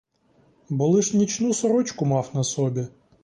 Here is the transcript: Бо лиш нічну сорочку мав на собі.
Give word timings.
Бо 0.79 0.85
лиш 0.93 1.09
нічну 1.17 1.53
сорочку 1.59 2.05
мав 2.13 2.29
на 2.33 2.43
собі. 2.43 2.87